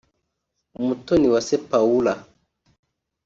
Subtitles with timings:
[0.79, 2.13] Umutoniwase Paula